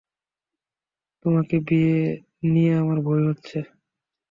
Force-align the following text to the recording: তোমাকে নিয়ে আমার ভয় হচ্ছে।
তোমাকে 1.25 1.55
নিয়ে 2.43 2.71
আমার 2.81 2.97
ভয় 3.01 3.23
হচ্ছে। 3.29 3.57